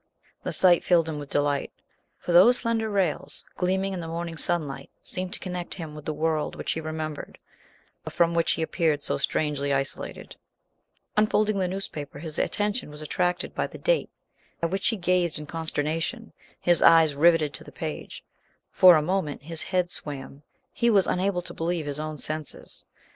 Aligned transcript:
The 0.41 0.51
sight 0.51 0.83
filled 0.83 1.07
him 1.07 1.19
with 1.19 1.29
delight, 1.29 1.71
for 2.17 2.31
those 2.31 2.57
slender 2.57 2.89
rails, 2.89 3.45
gleaming 3.55 3.93
in 3.93 3.99
the 3.99 4.07
morning 4.07 4.35
sunlight, 4.35 4.89
seemed 5.03 5.31
to 5.33 5.39
connect 5.39 5.75
him 5.75 5.93
with 5.93 6.05
the 6.05 6.11
world 6.13 6.55
which 6.55 6.71
he 6.71 6.81
remembered, 6.81 7.37
but 8.03 8.11
from 8.11 8.33
which 8.33 8.53
he 8.53 8.63
appeared 8.63 9.03
so 9.03 9.19
strangely 9.19 9.71
isolated. 9.71 10.37
Unfolding 11.15 11.59
the 11.59 11.67
newspaper 11.67 12.17
his 12.17 12.39
attention 12.39 12.89
was 12.89 13.03
attracted 13.03 13.53
by 13.53 13.67
the 13.67 13.77
date, 13.77 14.09
at 14.63 14.71
which 14.71 14.87
he 14.87 14.95
gazed 14.97 15.37
in 15.37 15.45
consternation, 15.45 16.33
his 16.59 16.81
eyes 16.81 17.13
riveted 17.13 17.53
to 17.53 17.63
the 17.63 17.71
page. 17.71 18.23
For 18.71 18.95
a 18.95 19.03
moment 19.03 19.43
his 19.43 19.61
head 19.61 19.91
swam, 19.91 20.41
he 20.73 20.89
was 20.89 21.05
unable 21.05 21.43
to 21.43 21.53
believe 21.53 21.85
his 21.85 21.99
own 21.99 22.17
senses. 22.17 22.85